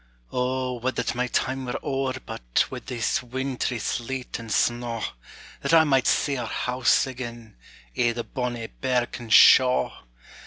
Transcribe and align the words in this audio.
O, 0.31 0.79
wad 0.79 0.95
that 0.95 1.13
my 1.13 1.27
time 1.27 1.63
were 1.67 1.77
owre 1.83 2.19
but, 2.25 2.65
Wi' 2.71 2.79
this 2.79 3.21
wintry 3.21 3.77
sleet 3.77 4.39
and 4.39 4.51
snaw, 4.51 5.03
That 5.61 5.75
I 5.75 5.83
might 5.83 6.07
see 6.07 6.37
our 6.37 6.47
house 6.47 7.05
again, 7.05 7.55
I' 7.95 8.11
the 8.13 8.23
bonnie 8.23 8.69
birken 8.81 9.29
shaw! 9.29 9.91